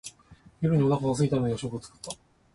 [0.61, 2.09] 夜にお腹がすいたので夜食を作った。